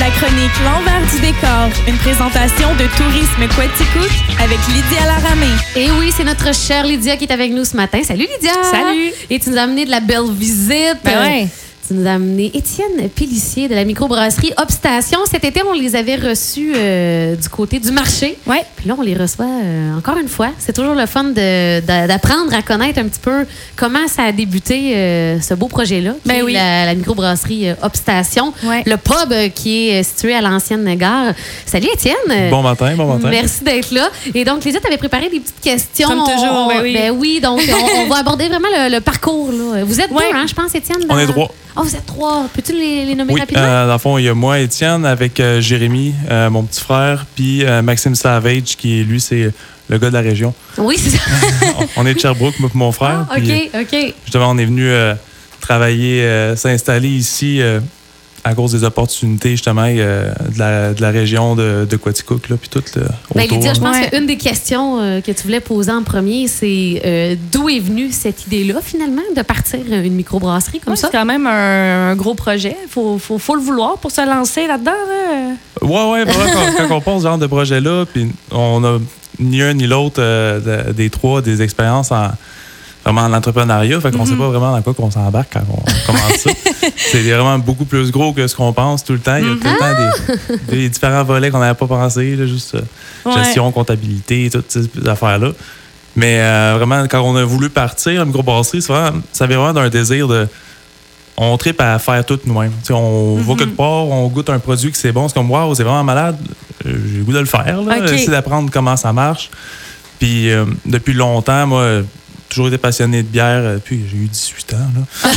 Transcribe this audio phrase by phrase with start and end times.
[0.00, 4.10] La chronique L'envers du décor, une présentation de Tourisme Quaticook
[4.42, 5.46] avec Lydia Laramé.
[5.76, 8.02] Et oui, c'est notre chère Lydia qui est avec nous ce matin.
[8.02, 8.54] Salut Lydia!
[8.70, 9.12] Salut!
[9.28, 10.96] Et tu nous as amené de la belle visite.
[11.04, 11.48] Ben ouais.
[11.90, 15.18] Tu nous as amené Étienne Pélissier de la microbrasserie Obstation.
[15.28, 18.38] Cet été, on les avait reçus euh, du côté du marché.
[18.46, 18.62] Ouais.
[18.76, 20.50] Puis là, on les reçoit euh, encore une fois.
[20.60, 25.40] C'est toujours le fun d'apprendre à connaître un petit peu comment ça a débuté euh,
[25.40, 26.52] ce beau projet-là, Ben oui.
[26.52, 28.52] la, la microbrasserie Obstation.
[28.62, 28.84] Ouais.
[28.86, 31.32] Le pub qui est situé à l'ancienne gare.
[31.66, 32.50] Salut Étienne!
[32.50, 33.30] Bon matin, bon matin.
[33.30, 34.08] Merci d'être là.
[34.32, 36.06] Et donc, Lisa, tu avais préparé des petites questions.
[36.08, 37.40] Comme toujours, On- ben oui.
[37.42, 39.50] donc, on, on va aborder vraiment le, le parcours.
[39.50, 39.82] Là.
[39.82, 40.30] Vous êtes Ouais.
[40.30, 40.98] deux, hein, je pense, Étienne?
[41.08, 41.50] On est trois.
[41.80, 42.46] Oh, vous êtes trois.
[42.52, 43.62] Peux-tu les, les nommer Oui, rapidement?
[43.62, 46.80] euh, dans le fond, il y a moi, Étienne, avec euh, Jérémy, euh, mon petit
[46.80, 49.50] frère, puis euh, Maxime Savage, qui lui, c'est
[49.88, 50.52] le gars de la région.
[50.76, 51.22] Oui, c'est ça.
[51.96, 53.26] on est de Sherbrooke, moi mon frère.
[53.30, 54.14] Ah, OK, OK.
[54.24, 54.90] justement, on est venu
[55.60, 57.62] travailler, s'installer ici
[58.42, 62.56] à cause des opportunités, justement, euh, de, la, de la région de, de Quaticook, là,
[62.56, 63.04] puis tout euh,
[63.34, 63.58] Ben, autour.
[63.58, 64.08] Lydia, je pense Ouais.
[64.10, 68.10] qu'une des questions euh, que tu voulais poser en premier, c'est euh, d'où est venue
[68.12, 71.08] cette idée-là, finalement, de partir une microbrasserie comme Ouais, ça?
[71.10, 72.76] C'est quand même un, un gros projet.
[72.84, 74.90] Il faut, faut, faut le vouloir pour se lancer là-dedans.
[74.92, 75.86] là.
[75.86, 78.98] Ouais, ouais, vraiment, quand, quand on pense ce genre de projet-là, puis on a
[79.38, 82.28] ni un ni l'autre euh, de- des trois des expériences en
[83.12, 86.36] vraiment en entrepreneuriat, fait qu'on sait pas vraiment dans quoi qu'on s'embarque quand on commence
[86.38, 86.50] ça.
[86.96, 89.36] C'est vraiment beaucoup plus gros que ce qu'on pense tout le temps.
[89.36, 92.46] Il y a tout le temps des, des différents volets qu'on n'avait pas pensé, là,
[92.46, 92.80] juste euh,
[93.26, 93.34] Ouais.
[93.44, 95.50] gestion, comptabilité, toutes ces affaires-là.
[96.16, 99.12] Mais euh, vraiment, quand on a voulu partir en microbrasserie, ça
[99.46, 100.48] vient vraiment d'un désir de.
[101.36, 102.72] On tripe à faire tout nous-mêmes.
[102.82, 105.50] Tu sais, on va quelque part, on goûte un produit que c'est bon, c'est comme
[105.50, 106.36] waouh, c'est vraiment malade.
[106.86, 107.80] Euh, J'ai le goût de le faire.
[107.82, 107.98] Là.
[107.98, 108.04] Ok.
[108.10, 109.50] Essayer d'apprendre comment ça marche.
[110.18, 112.00] Puis euh, depuis longtemps, moi,
[112.50, 113.60] toujours été passionné de bière.
[113.62, 114.76] euh, Puis j'ai eu 18 ans.
[114.96, 115.30] Là.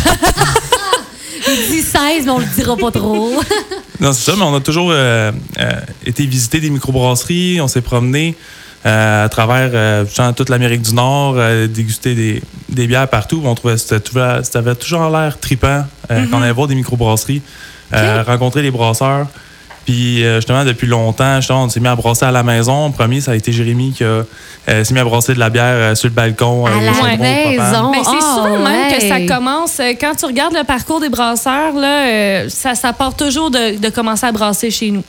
[1.48, 3.32] Il dit 16, mais on le dira pas trop.
[4.00, 5.72] Non, c'est ça, mais on a toujours euh, euh,
[6.06, 8.36] été visiter des microbrasseries, on s'est promené
[8.86, 11.36] euh, à travers toute l'Amérique du Nord,
[11.70, 13.42] déguster des, des bières partout.
[13.46, 17.42] On trouvait que ça avait toujours l'air tripant euh, quand on allait voir des microbrasseries,
[17.94, 19.28] euh, rencontrer les brasseurs.
[19.86, 22.88] Puis euh, justement, depuis longtemps, justement, on s'est mis à brasser à la maison.
[22.88, 24.24] Le premier, ça a été Jérémy qui euh,
[24.66, 26.66] s'est mis à brasser de la bière euh, sur le balcon.
[26.66, 27.92] À la maison.
[27.92, 29.82] Ben, c'est Ah, souvent même que ça commence.
[30.00, 33.90] Quand tu regardes le parcours des brasseurs, là, euh, ça, ça part toujours de, de
[33.90, 35.04] commencer à brasser chez nous.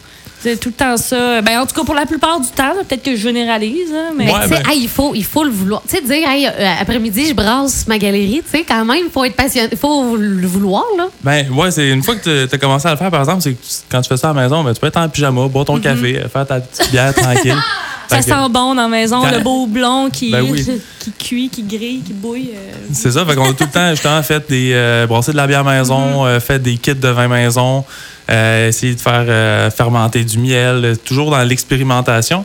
[0.45, 1.41] C'est tout le temps ça.
[1.41, 4.27] Ben, en tout cas, pour la plupart du temps, peut-être que je généralise, hein, mais
[4.27, 5.83] Ouais, Tu sais, ben- hey, il, faut, il faut le vouloir.
[5.89, 6.51] Tu sais, dire, hey, euh,
[6.81, 9.69] après-midi, je brasse ma galerie, tu sais, quand même, il faut être passionné.
[9.73, 11.07] Il faut le vouloir, là.
[11.23, 13.53] Ben ouais, c'est une fois que tu as commencé à le faire, par exemple, c'est
[13.55, 15.49] que tu- quand tu fais ça à la maison, ben, tu peux être en pyjama,
[15.49, 17.57] boire ton café, euh, faire ta petite bière tranquille.
[18.09, 20.65] ça Fait que- sent bon dans la maison, Quand- le beau blond qui, Ben oui.
[20.99, 22.51] qui cuit, qui grille, qui bouille.
[22.55, 22.73] euh.
[22.93, 25.47] C'est ça, fait qu'on a tout le temps justement fait des euh, brasser de la
[25.47, 27.85] bière maison, euh, fait des kits de vin maison,
[28.31, 32.45] euh, essayer de faire fermenter du miel, toujours dans l'expérimentation.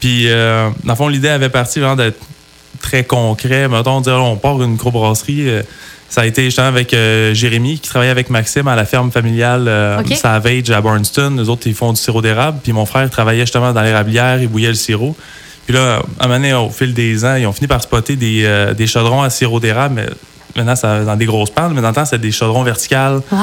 [0.00, 2.18] Puis dans le fond, l'idée avait parti vraiment d'être
[2.80, 3.66] très concret.
[3.68, 5.48] Mettons, dire on part une microbrasserie.
[5.50, 5.62] euh,
[6.10, 9.66] ça a été justement avec euh, Jérémy qui travaillait avec Maxime à la ferme familiale
[9.68, 10.02] euh.
[10.16, 11.36] Savage à Barnston.
[11.38, 12.60] Les autres, ils font du sirop d'érable.
[12.62, 15.14] Puis mon frère travaillait justement dans l'érablière, il bouillait le sirop.
[15.66, 18.16] Puis là, à un moment donné, au fil des ans, ils ont fini par spotter
[18.16, 19.96] des, euh, des chaudrons à sirop d'érable.
[19.96, 20.06] Mais
[20.56, 21.72] maintenant, c'est dans des grosses pannes.
[21.74, 23.20] Mais dans le temps, c'était des chaudrons verticales.
[23.30, 23.38] Ouais.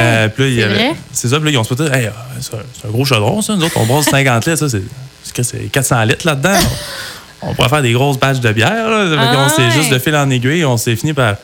[0.00, 0.66] Euh, puis là,
[1.12, 1.36] C'est ça.
[1.36, 1.84] Puis là, ils ont spoté.
[1.84, 3.54] Hey, euh, c'est un- gros chaudron, ça.
[3.54, 4.58] Nous autres, on brasse 50 litres.
[4.58, 4.82] Ça, c'est
[5.22, 6.58] c'est que c'est 400 litres là-dedans.
[7.42, 8.88] on pourrait faire des grosses batches de bière.
[8.88, 9.06] Là.
[9.08, 9.70] Fait Ah s'est ouais.
[9.70, 10.64] juste de fil en aiguille.
[10.64, 11.36] On s'est fini par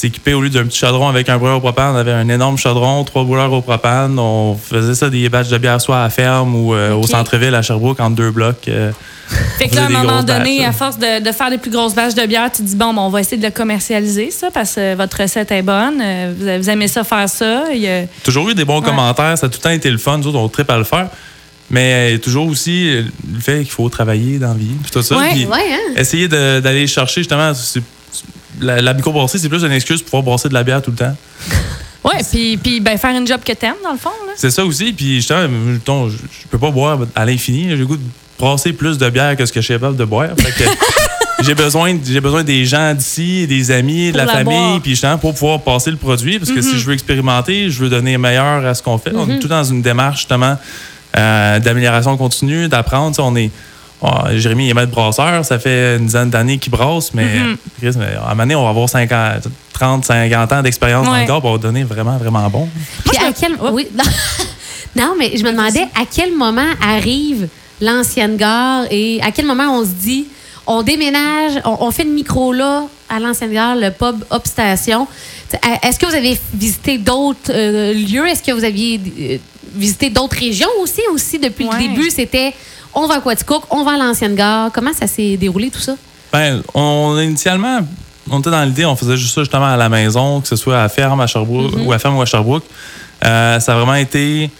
[0.00, 1.94] s'équiper au lieu d'un petit chaudron avec un brûleur au propane.
[1.94, 4.18] On avait un énorme chaudron, trois brûleurs au propane.
[4.18, 7.54] On faisait ça des batches de bière soit à la ferme ou euh, au centre-ville
[7.54, 8.66] à Sherbrooke entre deux blocs.
[8.68, 8.92] euh.
[9.58, 11.70] Fait que là, à un moment donné, batches, à force de, de faire des plus
[11.70, 14.30] grosses batches de bière, tu te dis, bon, ben, on va essayer de le commercialiser,
[14.32, 16.00] ça, parce que votre recette est bonne.
[16.02, 17.64] Euh, Vous, vous aimez ça faire ça.
[17.72, 18.84] Il y a- toujours eu des bons Ouais.
[18.86, 19.36] commentaires.
[19.38, 20.18] Ça a tout le temps été le fun.
[20.18, 21.08] Nous autres, on tripe à le faire.
[21.70, 22.90] Mais il y a toujours aussi
[23.32, 24.72] le fait qu'il faut travailler dans la vie.
[24.82, 25.16] Puis tout ça.
[25.16, 25.92] Ouais, Puis Ouais, hein?
[25.96, 27.52] essayer d'aller chercher justement.
[28.60, 30.96] La, la microbrasserie, c'est plus une excuse pour pouvoir brasser de la bière tout le
[30.96, 31.16] temps.
[32.02, 34.08] Ouais, puis, puis ben, faire une job que t'aimes, dans le fond.
[34.34, 34.94] C'est ça aussi.
[34.94, 37.66] Puis justement, mettons, je, je peux pas boire à l'infini.
[37.68, 38.02] J'ai le goût de
[38.38, 40.30] brasser plus de bière que ce que je suis capable de boire.
[41.42, 45.32] J'ai besoin, j'ai besoin des gens d'ici, des amis, de la, la famille, puis pour
[45.32, 46.38] pouvoir passer le produit.
[46.38, 49.12] Parce que si je veux expérimenter, je veux donner meilleur à ce qu'on fait.
[49.14, 50.58] On est tout dans une démarche justement
[51.16, 53.16] euh, d'amélioration continue, d'apprendre.
[53.20, 53.50] On est
[54.02, 57.26] oh, Jérémy il est maître brasseur, ça fait une dizaine d'années qu'il brasse, mais,
[57.80, 61.16] Chris, mais à un moment donné, on va avoir 50, 30, 50 ans d'expérience dans
[61.16, 62.68] le corps, va donner vraiment, vraiment bon.
[63.04, 63.52] Puis je à me- quel...
[63.62, 63.68] Oh.
[63.72, 63.88] Oui.
[64.96, 67.48] non, mais je me demandais à quel moment arrive
[67.80, 70.26] l'ancienne gare et à quel moment on se dit
[70.66, 75.06] on déménage, on, on fait une micro là à l'ancienne gare, le pub Upstation.
[75.48, 78.26] T'sais, à- Est-ce que vous avez visité d'autres euh, lieux?
[78.28, 79.36] Est-ce que vous aviez euh,
[79.74, 81.00] visiter d'autres régions aussi.
[81.12, 81.74] Aussi, depuis Ouais.
[81.80, 82.52] le début, c'était
[82.94, 84.70] on va à Quaticook, on va à l'ancienne gare.
[84.72, 85.94] Comment ça s'est déroulé tout ça?
[86.32, 87.80] Ben, on initialement,
[88.30, 90.82] on était dans l'idée, on faisait juste ça justement à la maison, que ce soit
[90.82, 92.64] à ferme à Sherbrooke ou à ferme ou à Sherbrooke.
[93.24, 94.50] Euh, ça a vraiment été.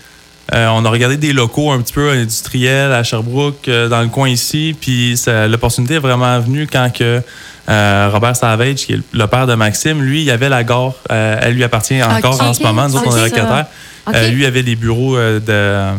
[0.52, 4.08] euh, on a regardé des locaux un petit peu industriels à Sherbrooke, euh, dans le
[4.08, 5.14] coin ici, puis
[5.48, 7.22] l'opportunité est vraiment venue quand que
[7.68, 10.94] euh, Robert Savage, qui est le père de Maxime, lui, il avait la gare.
[11.08, 12.88] elle lui appartient encore en ce moment.
[12.88, 13.66] Nous autres, on est locataires.
[14.14, 15.40] Euh, lui avait des bureaux euh,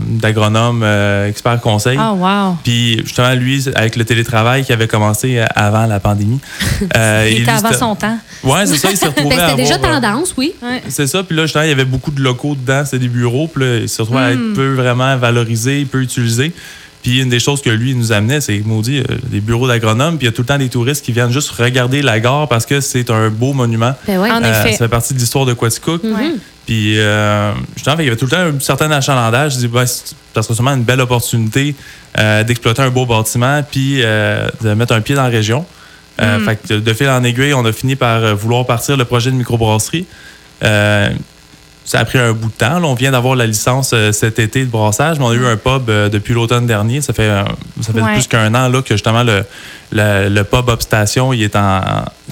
[0.07, 1.97] d'agronomes, euh, experts conseils.
[1.99, 2.57] Ah, wow.
[2.63, 6.39] Puis justement, lui, avec le télétravail qui avait commencé euh, avant la pandémie.
[6.95, 8.17] euh, Il lui, était avant son temps.
[8.43, 10.53] Ouais, c'est ça, il s'est Ben, retrouvé à c'était déjà tendance, oui.
[10.61, 10.81] Ouais.
[10.89, 13.47] C'est ça, puis là, justement, il y avait beaucoup de locaux dedans, c'était des bureaux,
[13.47, 14.49] puis là, il s'est retrouvé à Hmm.
[14.49, 16.53] être peu vraiment valorisé, peu utilisé.
[17.03, 20.25] Puis une des choses que lui nous amenait, c'est, maudit, euh, des bureaux d'agronomes, puis
[20.27, 22.65] il y a tout le temps des touristes qui viennent juste regarder la gare parce
[22.67, 23.93] que c'est un beau monument.
[24.07, 24.29] Ben ouais.
[24.29, 24.71] En Euh, effet.
[24.73, 26.03] ça fait partie de l'histoire de Quaticook.
[26.03, 26.31] Ouais.
[26.67, 29.53] Puis, euh, justement, il y avait tout le temps un certain achalandage.
[29.53, 31.75] Je dis, ben, c'est- ça serait sûrement une belle opportunité
[32.19, 35.65] euh, d'exploiter un beau bâtiment puis euh, de mettre un pied dans la région.
[36.21, 36.45] Euh, Mm.
[36.45, 39.31] Fait que de fil en aiguille, on a fini par euh, vouloir partir le projet
[39.31, 40.05] de microbrasserie.
[41.83, 42.79] Ça a pris un bout de temps.
[42.79, 42.87] là.
[42.87, 45.57] on vient d'avoir la licence euh, cet été de brassage, mais on a eu un
[45.57, 47.01] pub euh, depuis l'automne dernier.
[47.01, 47.43] Ça fait, euh,
[47.81, 48.13] ça fait Ouais.
[48.13, 49.43] plus qu'un an là, que justement le,
[49.91, 51.81] le, le pub Upstation il est en,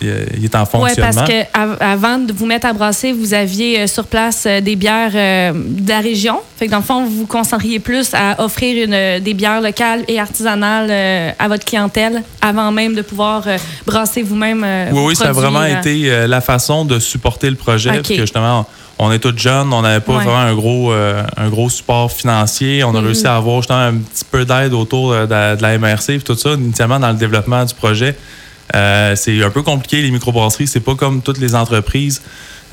[0.02, 1.14] il est en Oui, fonctionnement.
[1.16, 4.76] parce que av- avant de vous mettre à brasser, vous aviez euh, sur place des
[4.76, 5.12] bières
[5.54, 6.40] de la région.
[6.58, 10.04] Fait que dans le fond, vous vous concentriez plus à offrir une, des bières locales
[10.08, 13.44] et artisanales à votre clientèle avant même de pouvoir
[13.86, 14.66] brasser vous-même.
[14.92, 17.90] Oui, oui, ça a vraiment été la façon de supporter le projet.
[17.90, 18.66] Parce que justement, on
[19.12, 20.24] est tous jeunes, on n'avait pas Ouais.
[20.26, 22.84] vraiment un gros, euh, un gros support financier.
[22.84, 23.06] On a Mhm.
[23.06, 26.20] réussi à avoir justement un petit peu d'aide autour de, la- de la MRC et
[26.20, 28.16] tout ça, initialement dans le développement du projet.
[28.76, 30.68] Euh, c'est un peu compliqué, les microbrasseries.
[30.68, 32.22] C'est pas comme toutes les entreprises.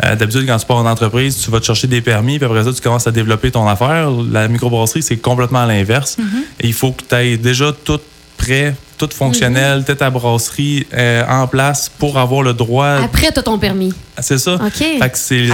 [0.05, 2.65] Euh, D'habitude, quand tu pars en entreprise, tu vas te chercher des permis, puis après
[2.65, 4.11] ça, tu commences à développer ton affaire.
[4.31, 6.19] La microbrasserie, c'est complètement à l'inverse.
[6.61, 8.01] Et il faut que tu aies déjà tout
[8.37, 12.87] prêt, tout fonctionnel, toute ta brasserie euh, en place pour avoir le droit.
[13.05, 13.93] Après, tu as ton permis.
[14.19, 14.55] C'est ça.
[14.55, 14.73] OK.
[14.79, 15.47] Fait que c'est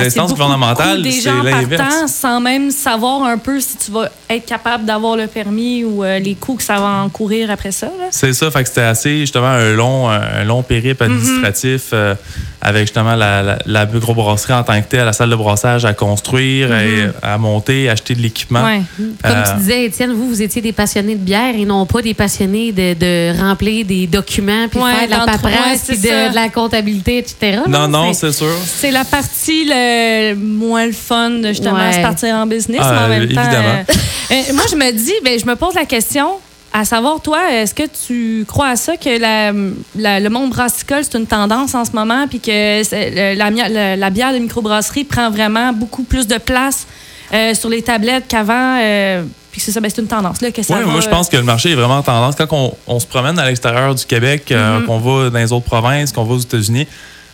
[0.92, 2.12] Ah, les c'est l'inverse.
[2.12, 6.18] sans même savoir un peu si tu vas être capable d'avoir le permis ou euh,
[6.18, 7.88] les coûts que ça va encourir après ça.
[8.10, 12.14] C'est ça, fait que c'était assez justement un long, un long périple administratif euh,
[12.64, 15.92] avec justement la, la, la microbrasserie en tant que telle, la salle de brassage à
[15.94, 18.64] construire, et à monter, acheter de l'équipement.
[18.64, 18.82] Ouais.
[18.96, 22.00] Comme Euh, tu disais, Étienne, vous, vous étiez des passionnés de bière et non pas
[22.02, 26.30] des passionnés de, de remplir des documents puis Ouais, faire de la paperasse puis de,
[26.30, 27.62] de la comptabilité, etc.
[27.68, 28.54] Non, non, C'est- c'est sûr.
[28.64, 31.92] C'est la partie le moins le fun de justement Ouais.
[31.94, 33.42] se partir en business, Ah, mais en même temps.
[33.42, 33.84] évidemment.
[33.90, 36.28] euh, euh, moi, je me dis, ben, je me pose la question.
[36.74, 39.52] À savoir, toi, est-ce que tu crois à ça, que la,
[39.94, 44.38] la- le monde brassicole, c'est une tendance en ce moment, puis que la, bière de
[44.38, 46.86] microbrasserie prend vraiment beaucoup plus de place
[47.34, 50.50] euh, sur les tablettes qu'avant, euh, puis que c'est ça, ben, c'est une tendance, là,
[50.50, 52.36] que ça Oui, va, moi, je pense que le marché est vraiment en tendance.
[52.36, 54.86] Quand on, on se promène à l'extérieur du Québec, euh, Mhm.
[54.86, 56.86] qu'on va dans les autres provinces, qu'on va aux États-Unis,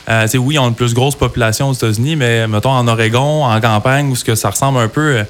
[0.08, 3.60] euh, oui, on a une plus grosse population aux États-Unis, mais mettons en Oregon, en
[3.60, 5.24] campagne, où ce que ça ressemble un peu euh,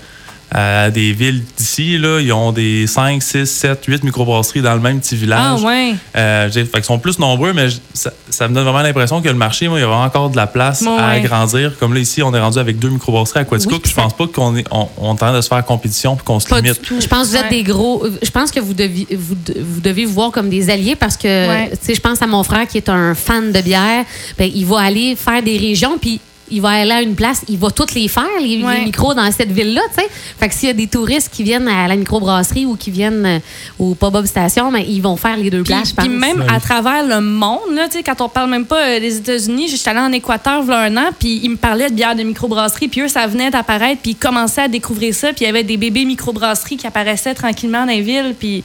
[0.51, 4.81] à des villes d'ici, là, ils ont des 5, 6, 7, 8 microbrasseries dans le
[4.81, 5.63] même petit Ah, village.
[5.63, 5.95] ouais.
[6.17, 9.29] Euh, fait qu'ils sont plus nombreux, mais je- ça, ça me donne vraiment l'impression que
[9.29, 10.89] le marché, moi, il y a vraiment encore de la place Ouais.
[10.99, 11.73] à agrandir.
[11.79, 13.75] Comme là, ici, on est rendu avec deux microbrasseries à Quaticook.
[13.75, 16.25] Oui, puis je pense pas qu'on est, on, on tente de se faire compétition puis
[16.25, 16.83] qu'on se Pas du limite.
[16.83, 17.01] tout.
[17.01, 17.51] Je pense que vous êtes Ouais.
[17.51, 18.05] des gros.
[18.23, 21.17] Je pense que vous devez vous, de- vous devez vous voir comme des alliés parce
[21.17, 21.71] que Ouais.
[21.71, 24.05] tu sais, je pense à mon frère qui est un fan de bière.
[24.39, 27.59] Ben, il va aller faire des régions puis il va aller à une place, il
[27.59, 30.09] va toutes les faire les, micros dans cette ville-là, tu sais.
[30.39, 33.27] Fait que s'il y a des touristes qui viennent à la microbrasserie ou qui viennent
[33.27, 33.39] euh,
[33.79, 36.07] au pub-up station, ben, ils vont faire les deux places, je pense.
[36.07, 39.01] puis même à travers le monde, là, tu sais, quand on parle même pas euh,
[39.01, 41.91] des États-Unis, j'étais allée en Équateur il y a un an, puis ils me parlaient
[41.91, 45.29] de bière de microbrasserie, puis eux, ça venait d'apparaître, puis ils commençaient à découvrir ça,
[45.29, 48.63] puis il y avait des bébés microbrasseries qui apparaissaient tranquillement dans les villes, puis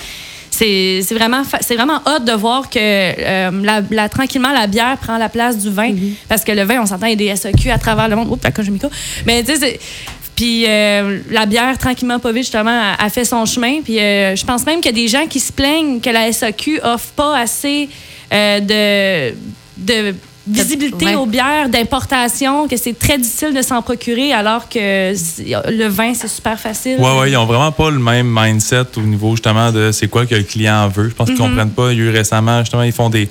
[0.63, 5.17] c'est vraiment, c'est vraiment hot de voir que euh, la, la- tranquillement la bière prend
[5.17, 5.93] la place du vin,
[6.29, 8.29] parce que le vin, on s'entend, il y a des SEQ à travers le monde.
[8.29, 8.89] Oups, d'accord, j'ai le micro.
[9.25, 9.79] Mais tu sais,
[10.35, 13.81] puis euh, la bière, tranquillement, pas vite, justement, a, a fait son chemin.
[13.83, 16.31] Puis euh, je pense même qu'il y a des gens qui se plaignent que la
[16.31, 17.89] SAQ offre pas assez
[18.33, 19.35] euh, de,
[19.77, 20.15] de
[20.47, 21.15] visibilité Ouais.
[21.15, 26.27] aux bières d'importation, que c'est très difficile de s'en procurer, alors que le vin, c'est
[26.27, 26.97] super facile.
[26.99, 30.25] Ouais, ouais, ils ont vraiment pas le même mindset au niveau justement de c'est quoi
[30.25, 31.09] que le client veut.
[31.09, 31.35] Je pense Mm-hmm.
[31.35, 31.91] qu'ils comprennent pas.
[31.91, 33.29] Il y a eu récemment, justement, ils font des,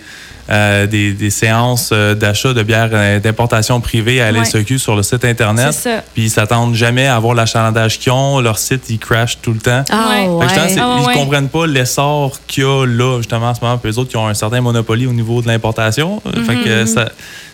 [0.50, 4.40] euh, des, des séances euh, d'achat de bières euh, d'importation privée à Ouais.
[4.40, 5.69] l'SEQ sur le site Internet.
[5.73, 6.02] C'est ça.
[6.14, 8.40] Puis ils s'attendent jamais à avoir l'achalandage qu'ils ont.
[8.40, 9.85] Leur site, il crash tout le temps.
[9.90, 10.49] Ah, Ouais.
[10.49, 11.14] Fait justement, Ah, ils ouais.
[11.14, 13.78] comprennent pas l'essor qu'il y a là, justement, en ce moment.
[13.78, 16.21] Puis eux autres, qui ont un certain monopoly au niveau de l'importation.
[16.25, 17.01] Fait Mm-hmm, que ça,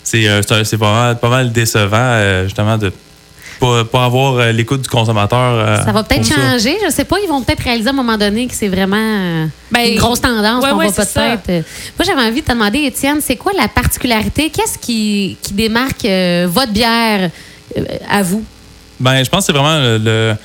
[0.03, 2.91] c'est, euh, c'est pas mal, pas mal décevant, euh, justement, de.
[3.59, 5.39] pas, pas avoir euh, l'écoute du consommateur.
[5.53, 6.51] euh, Ça va peut-être pour ça.
[6.51, 7.17] changer, je sais pas.
[7.23, 10.21] Ils vont peut-être réaliser à un moment donné que c'est vraiment euh, Ben, une grosse
[10.21, 10.63] tendance.
[10.63, 11.49] ouais, qu'on ouais, va peut-être.
[11.49, 11.61] euh,
[11.97, 14.49] Moi, j'avais envie de te demander, Étienne, c'est quoi la particularité?
[14.49, 17.29] Qu'est-ce qui, qui démarque euh, votre bière
[17.77, 18.43] euh, à vous?
[18.99, 20.35] Ben, je pense que c'est vraiment le- le-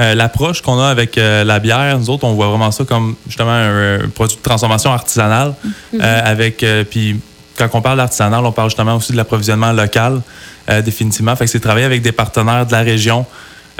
[0.00, 1.96] euh, l'approche qu'on a avec euh, la bière.
[2.00, 5.54] Nous autres, on voit vraiment ça comme justement un, un produit de transformation artisanale.
[5.94, 7.20] Euh, avec euh, puis
[7.56, 10.20] quand on parle d'artisanal, on parle justement aussi de l'approvisionnement local,
[10.68, 11.36] euh, définitivement.
[11.36, 13.26] Fait que c'est travailler avec des partenaires de la région.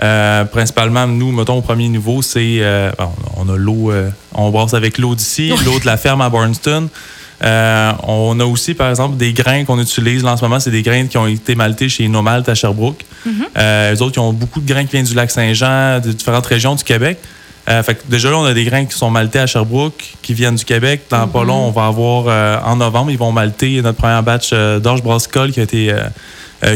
[0.02, 2.58] Euh, principalement, nous, mettons, au premier niveau, c'est.
[2.60, 2.90] euh,
[3.36, 3.92] on a l'eau,
[4.34, 6.88] on brasse avec l'eau d'ici, l'eau de la ferme à Barnston.
[7.42, 10.24] On a aussi, par exemple, des grains qu'on utilise.
[10.24, 12.54] Là, en ce moment, c'est des grains qui ont été maltés chez No Malt à
[12.54, 13.04] Sherbrooke.
[13.56, 16.74] Les autres, qui ont beaucoup de grains qui viennent du lac Saint-Jean, de différentes régions
[16.74, 17.18] du Québec.
[17.68, 20.34] Euh, fait que déjà là, on a des grains qui sont maltés à Sherbrooke, qui
[20.34, 21.02] viennent du Québec.
[21.08, 24.50] Dans pas long, on va avoir, euh, en novembre, ils vont malter notre première batch
[24.52, 25.94] euh, d'orge brassicole qui a été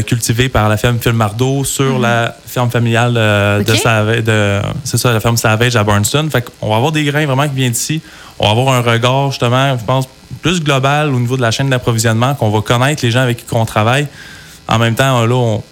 [0.05, 1.15] cultivé par la ferme Phil
[1.63, 3.73] sur la ferme familiale de.
[3.75, 6.27] Savage, de, c'est ça, la ferme Savage à Barnston.
[6.31, 8.01] Fait qu'on va avoir des grains vraiment qui viennent d'ici.
[8.37, 10.07] On va avoir un regard, justement, je pense,
[10.41, 13.43] plus global au niveau de la chaîne d'approvisionnement, qu'on va connaître les gens avec qui
[13.53, 14.07] on travaille.
[14.67, 15.63] En même temps, là, on-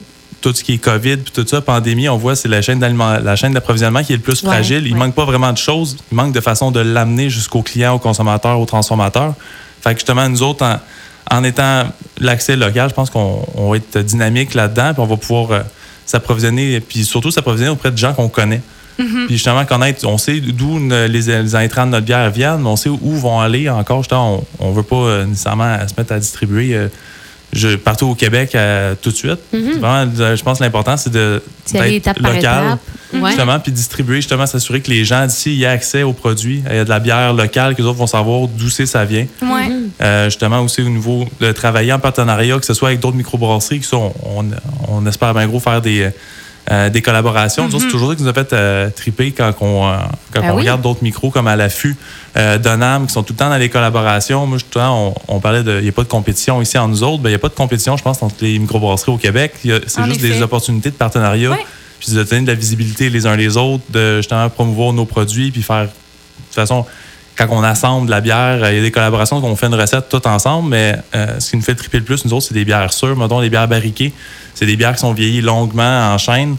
[0.41, 3.35] tout ce qui est COVID puis tout ça, pandémie, on voit c'est la chaîne la
[3.35, 4.83] chaîne d'approvisionnement qui est le plus Ouais, fragile.
[4.85, 4.99] Il ouais.
[4.99, 5.97] manque pas vraiment de choses.
[6.11, 9.33] Il manque de façon de l'amener jusqu'au client, au consommateur, au transformateur.
[9.81, 10.79] Fait que justement, nous autres, en,
[11.29, 11.83] en étant
[12.19, 15.59] l'accès local, je pense qu'on on va être dynamique là-dedans, puis on va pouvoir euh,
[16.05, 18.61] s'approvisionner, puis surtout s'approvisionner auprès de gens qu'on connaît.
[18.97, 22.75] Puis justement, connaître, on sait d'où les, les intrants de notre bière viennent, mais on
[22.75, 23.99] sait où vont aller encore.
[24.01, 26.87] Justement, on ne veut pas euh, nécessairement se mettre à distribuer euh,
[27.57, 29.39] je- partout au Québec euh, tout de suite.
[29.51, 32.77] Vraiment, euh, je pense que l'important, c'est de d'être local.
[33.13, 33.29] Ouais.
[33.31, 36.61] justement, puis distribuer, justement, s'assurer que les gens d'ici aient accès aux produits.
[36.69, 39.05] Il y a de la bière locale, que les autres vont savoir d'où c'est ça
[39.05, 39.25] vient.
[39.41, 39.69] Ouais.
[40.01, 43.81] Euh, justement, aussi au niveau de travailler en partenariat, que ce soit avec d'autres microbrasseries,
[43.93, 44.45] on, on,
[44.89, 46.09] on espère bien gros faire des,
[46.69, 47.69] euh, des collaborations.
[47.71, 49.95] C'est toujours ça qui nous a fait euh, triper quand on, euh,
[50.33, 50.61] quand Ah on oui?
[50.61, 51.95] regarde d'autres micros comme à l'affût,
[52.35, 54.45] euh, Donham, qui sont tout le temps dans les collaborations.
[54.45, 55.77] Moi, je- tout le temps, on, on parlait de.
[55.77, 57.23] Il n'y a pas de compétition ici en nous autres.
[57.23, 59.53] Ben, Il n'y a pas de compétition, je pense, entre les microbrasseries au Québec.
[59.63, 59.71] C'est
[60.05, 60.29] juste effet.
[60.35, 61.51] des opportunités de partenariat.
[61.99, 65.49] Puis de donner de la visibilité les uns les autres, de justement promouvoir nos produits,
[65.51, 65.85] puis faire.
[65.85, 66.85] De toute façon,
[67.37, 70.09] quand on assemble la bière, euh, il y a des collaborations qu'on fait une recette
[70.09, 72.65] tout ensemble, mais euh, ce qui nous fait triper le plus, nous autres, c'est des
[72.65, 74.11] bières sûres, mettons des bières barriquées.
[74.55, 76.57] C'est des bières qui sont vieillies longuement en chaîne.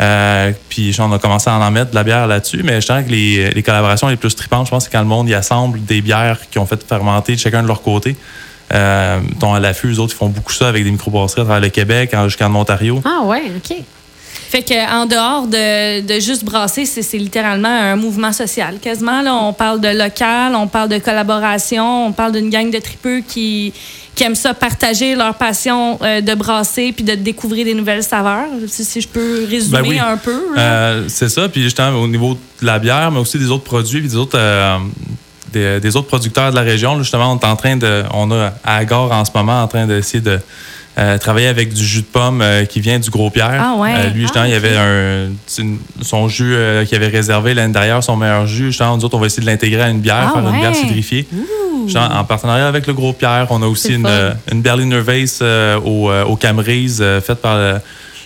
[0.00, 3.04] Euh, puis on a commencé à en mettre de la bière là-dessus, mais je sens
[3.04, 6.00] que les, collaborations les plus tripantes, je pense, c'est quand le monde y assemble des
[6.00, 8.16] bières qui ont fait fermenter de chacun de leur côté.
[8.72, 11.70] Euh, à l'affût, eux autres, ils font beaucoup ça avec des microbrasseries à travers le
[11.70, 13.02] Québec, en- jusqu'en Ontario.
[13.04, 13.78] Ah ouais, OK.
[14.50, 18.78] Fait que en dehors de, de juste brasser, c'est c'est littéralement un mouvement social.
[18.80, 22.78] Quasiment, là, on parle de local, on parle de collaboration, on parle d'une gang de
[22.78, 23.72] tripeux qui,
[24.14, 28.46] qui aiment ça partager leur passion euh, de brasser puis de découvrir des nouvelles saveurs.
[28.66, 29.98] Si, si je peux résumer Ben oui.
[29.98, 30.40] un peu.
[30.56, 31.48] Euh, c'est ça.
[31.48, 34.38] Puis justement, au niveau de la bière, mais aussi des autres produits, puis des autres,
[34.38, 34.76] euh,
[35.52, 36.96] des, des autres producteurs de la région.
[36.96, 38.02] là, justement, on est en train de.
[38.12, 40.40] On a à Agor en ce moment en train d'essayer de.
[40.98, 43.60] Euh, travailler avec du jus de pomme euh, qui vient du Gros Pierre.
[43.62, 43.92] Ah ouais.
[43.96, 47.54] Euh, lui, justement, Ah, il avait un, c'est une- son jus euh, qu'il avait réservé
[47.54, 48.66] l'année dernière, son meilleur jus.
[48.66, 50.74] Justement, nous autres, on va essayer de l'intégrer à une bière, Ah faire une bière
[50.74, 51.26] cidrifiée.
[51.86, 54.08] Justement, en partenariat avec le Gros Pierre, on a aussi une,
[54.52, 55.40] une Berliner Weiss
[55.84, 56.36] au, au
[57.00, 57.56] euh, faite par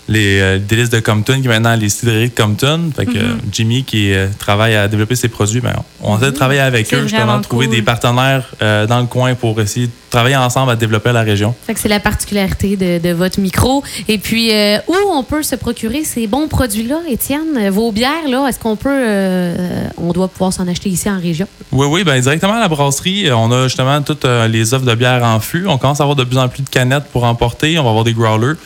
[0.09, 2.90] les euh, délices de Compton, qui est maintenant les cidreries de Compton.
[2.94, 6.30] Fait que euh, Jimmy, qui euh, travaille à développer ses produits, ben, on essaie de
[6.32, 7.76] travailler avec eux, justement, de trouver cool.
[7.76, 11.54] des partenaires euh, dans le coin pour essayer de travailler ensemble à développer la région.
[11.66, 13.82] Fait que c'est la particularité de, de votre micro.
[14.09, 17.71] Et puis, euh, où on peut se procurer ces bons produits-là, Étienne?
[17.71, 18.90] Vos bières, là, est-ce qu'on peut...
[18.90, 21.47] euh, on doit pouvoir s'en acheter ici en région?
[21.71, 25.23] Oui, oui, ben, directement à la brasserie, on a justement toutes les offres de bière
[25.23, 25.66] en fût.
[25.68, 27.78] On commence à avoir de plus en plus de canettes pour emporter.
[27.78, 28.56] On va avoir des growlers.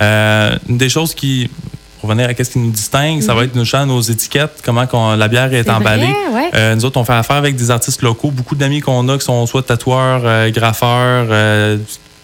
[0.00, 1.48] Euh, une des choses qui,
[2.00, 4.86] pour revenir à ce qui nous distingue, ça va être nos, champs, nos étiquettes, comment
[5.14, 5.74] la bière est, Mhm.
[5.74, 6.06] Emballée.
[6.06, 6.50] vrai, ouais.
[6.54, 8.30] Euh, nous autres, on fait affaire avec des artistes locaux.
[8.30, 11.78] Beaucoup d'amis qu'on a qui sont soit tatoueurs, euh, graffeurs,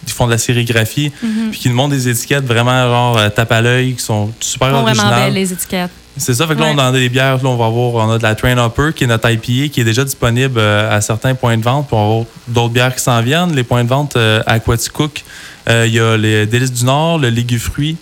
[0.06, 1.12] qui font de la sérigraphie,
[1.50, 4.72] puis qui nous montrent des étiquettes vraiment genre tape à l'œil, qui sont super sont
[4.82, 5.24] vraiment originales.
[5.24, 5.90] belles, les étiquettes.
[6.18, 6.72] C'est ça, fait que là, Ouais.
[6.72, 9.04] on dans des bières, là, on va avoir, on a de la Train Hopper, qui
[9.04, 12.24] est notre IPA, qui est déjà disponible euh, à certains points de vente, va avoir
[12.46, 13.54] d'autres bières qui s'en viennent.
[13.54, 17.28] Les points de vente euh, à euh, il y a les Délices du Nord, le
[17.28, 17.96] Légufruit.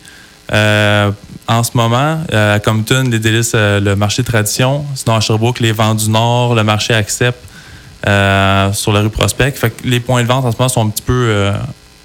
[0.53, 1.11] Euh,
[1.49, 4.85] en ce moment, à Compton, les Délices, le marché Tradition.
[4.95, 7.39] Sinon, à Sherbrooke, les Vents du Nord, le marché Accept
[8.03, 9.53] sur la rue Prospect.
[9.53, 11.51] Fait que les points de vente en ce moment sont un petit peu.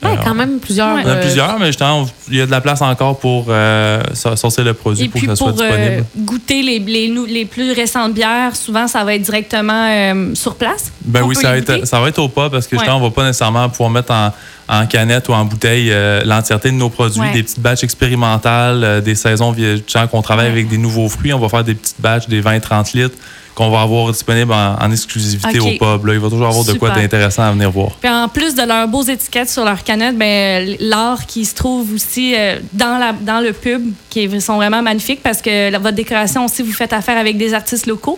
[0.04, 0.96] Euh, Ouais, euh, quand même plusieurs.
[0.96, 1.02] Ouais.
[1.04, 3.20] il y en a euh, plusieurs, mais justement, il y a de la place encore
[3.20, 6.06] pour euh, so- sortir le produit Et pour puis que ça soit euh, disponible.
[6.18, 10.92] goûter les, les, plus récentes bières, souvent ça va être directement euh, sur place.
[11.06, 12.80] Ben oui, ça va, être, ça va être au pas parce que Ouais.
[12.80, 14.32] justement, on va pas nécessairement pouvoir mettre en,
[14.72, 17.34] en canette ou en bouteille euh, l'entièreté de nos produits, Ouais.
[17.34, 20.52] des petites batches expérimentales, euh, des saisons vieillissantes qu'on travaille Ouais.
[20.54, 21.34] avec des nouveaux fruits.
[21.34, 23.16] On va faire des petites batches, des 20-30 litres
[23.54, 26.06] qu'on va avoir disponibles en, en exclusivité au pub.
[26.06, 26.14] là.
[26.14, 27.92] Il va toujours avoir de quoi d'intéressant à venir voir.
[28.00, 31.94] Puis en plus de leurs beaux étiquettes sur leurs canettes, ben, l'art qui se trouve
[31.94, 35.98] aussi euh, dans, la, dans le pub, qui sont vraiment magnifiques parce que la- votre
[35.98, 38.18] décoration aussi, vous faites affaire avec des artistes locaux.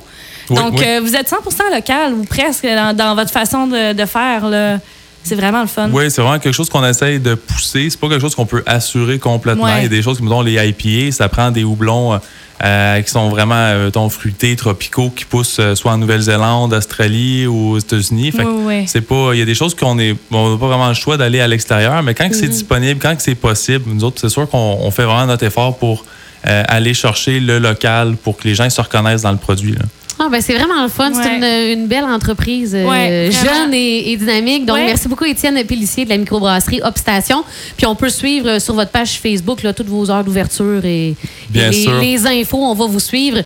[0.52, 0.86] Oui, Donc, oui.
[0.86, 1.38] euh, vous êtes 100
[1.74, 4.48] local ou presque dans, dans votre façon de, de faire.
[4.48, 4.78] là.
[5.24, 5.90] C'est vraiment le fun.
[5.92, 7.90] Oui, c'est vraiment quelque chose qu'on essaye de pousser.
[7.90, 9.64] C'est pas quelque chose qu'on peut assurer complètement.
[9.66, 9.80] Ouais.
[9.80, 12.20] Il y a des choses comme les IPA, ça prend des houblons
[12.64, 17.72] euh, qui sont vraiment euh, fruités, tropicaux, qui poussent euh, soit en Nouvelle-Zélande, Australie ou
[17.72, 18.32] aux États-Unis.
[18.32, 18.84] Fait que Oui, oui.
[18.88, 19.32] c'est pas.
[19.34, 20.16] Il y a des choses qu'on est.
[20.32, 22.50] On n'a pas vraiment le choix d'aller à l'extérieur, mais quand c'est Mm-hmm.
[22.50, 26.06] disponible, quand c'est possible, nous autres, c'est sûr qu'on on fait vraiment notre effort pour
[26.48, 29.72] euh, aller chercher le local pour que les gens se reconnaissent dans le produit.
[29.74, 29.86] là.
[30.20, 31.12] Ah, ben, c'est vraiment le fun.
[31.14, 34.66] C'est une, une belle entreprise euh, Ouais, jeune et, et dynamique.
[34.66, 34.86] Donc, Ouais.
[34.86, 37.44] merci beaucoup, Étienne Pellissier de la microbrasserie Obstation.
[37.76, 41.16] Puis, on peut suivre euh, sur votre page Facebook là, toutes vos heures d'ouverture et,
[41.50, 42.00] Bien et les, sûr.
[42.00, 42.58] les infos.
[42.64, 43.40] On va vous suivre.